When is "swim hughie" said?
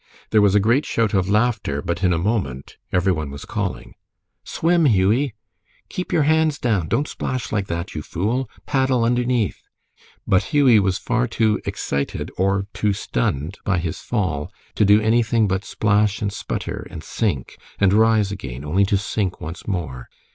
4.43-5.35